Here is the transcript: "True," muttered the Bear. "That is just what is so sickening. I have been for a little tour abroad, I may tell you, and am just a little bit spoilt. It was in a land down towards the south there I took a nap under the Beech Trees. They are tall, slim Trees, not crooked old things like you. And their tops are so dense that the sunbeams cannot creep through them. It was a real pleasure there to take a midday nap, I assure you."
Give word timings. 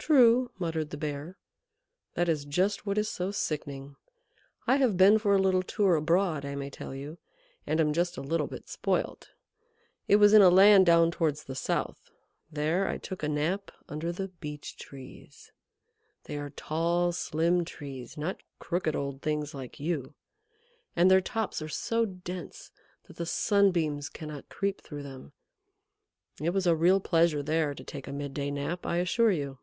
"True," 0.00 0.50
muttered 0.58 0.88
the 0.90 0.96
Bear. 0.96 1.36
"That 2.14 2.26
is 2.26 2.46
just 2.46 2.86
what 2.86 2.96
is 2.96 3.10
so 3.10 3.30
sickening. 3.30 3.96
I 4.66 4.76
have 4.76 4.96
been 4.96 5.18
for 5.18 5.34
a 5.34 5.38
little 5.38 5.62
tour 5.62 5.94
abroad, 5.94 6.42
I 6.46 6.54
may 6.54 6.70
tell 6.70 6.94
you, 6.94 7.18
and 7.66 7.82
am 7.82 7.92
just 7.92 8.16
a 8.16 8.22
little 8.22 8.46
bit 8.46 8.66
spoilt. 8.66 9.28
It 10.08 10.16
was 10.16 10.32
in 10.32 10.40
a 10.40 10.48
land 10.48 10.86
down 10.86 11.10
towards 11.10 11.44
the 11.44 11.54
south 11.54 12.10
there 12.50 12.88
I 12.88 12.96
took 12.96 13.22
a 13.22 13.28
nap 13.28 13.70
under 13.90 14.10
the 14.10 14.28
Beech 14.28 14.78
Trees. 14.78 15.52
They 16.24 16.38
are 16.38 16.48
tall, 16.48 17.12
slim 17.12 17.62
Trees, 17.66 18.16
not 18.16 18.42
crooked 18.58 18.96
old 18.96 19.20
things 19.20 19.52
like 19.52 19.78
you. 19.78 20.14
And 20.96 21.10
their 21.10 21.20
tops 21.20 21.60
are 21.60 21.68
so 21.68 22.06
dense 22.06 22.72
that 23.04 23.16
the 23.16 23.26
sunbeams 23.26 24.08
cannot 24.08 24.48
creep 24.48 24.80
through 24.80 25.02
them. 25.02 25.34
It 26.40 26.50
was 26.54 26.66
a 26.66 26.74
real 26.74 27.00
pleasure 27.00 27.42
there 27.42 27.74
to 27.74 27.84
take 27.84 28.08
a 28.08 28.12
midday 28.14 28.50
nap, 28.50 28.86
I 28.86 28.96
assure 28.96 29.30
you." 29.32 29.58